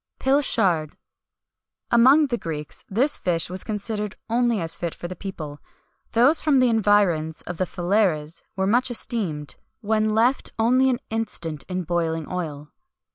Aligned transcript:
[XXI 0.19 0.23
200] 0.23 0.31
PILCHARD. 0.33 0.97
Among 1.91 2.25
the 2.25 2.37
Greeks 2.39 2.83
this 2.89 3.19
fish 3.19 3.51
was 3.51 3.63
considered 3.63 4.15
only 4.31 4.59
as 4.59 4.75
fit 4.75 4.95
for 4.95 5.07
the 5.07 5.15
people. 5.15 5.59
Those 6.13 6.41
from 6.41 6.57
the 6.59 6.69
environs 6.69 7.43
of 7.43 7.57
Phaleres 7.57 8.41
were 8.55 8.65
much 8.65 8.89
esteemed, 8.89 9.57
when 9.81 10.15
left 10.15 10.53
only 10.57 10.89
an 10.89 11.01
instant 11.11 11.65
in 11.69 11.83
boiling 11.83 12.27
oil. 12.27 12.71